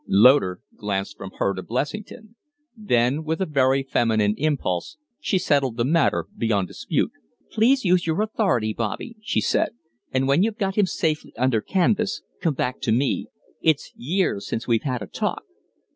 [0.07, 2.35] Loder glanced from her to Blessington.
[2.75, 7.11] Then, with a very feminine impulse, she settled the matter beyond dispute.
[7.51, 9.75] "Please use your authority, Bobby," she said.
[10.11, 13.27] "And when you've got him safely under canvas, come back to me.
[13.61, 15.43] It's years since we've had a talk."